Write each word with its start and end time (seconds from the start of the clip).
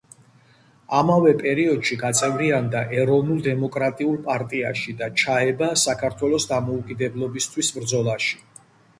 ამავე 0.99 1.31
პერიოდში 1.41 1.97
გაწევრიანდა 2.03 2.79
ეროვნულ–დემოკრატიულ 3.01 4.17
პარტიაში 4.29 4.95
და 5.01 5.09
ჩაება 5.23 5.67
საქართველოს 5.81 6.47
დამოუკიდებლობისთვის 6.53 7.71
ბრძოლაში. 7.77 8.41